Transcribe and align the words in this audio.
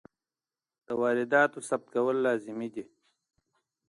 د 0.85 0.87
وارداتو 1.01 1.59
ثبت 1.69 1.87
کول 1.95 2.17
لازمي 2.25 2.69
دي. 2.75 2.83